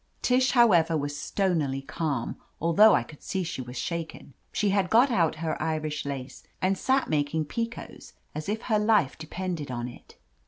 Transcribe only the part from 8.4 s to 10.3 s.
if her life depended on it.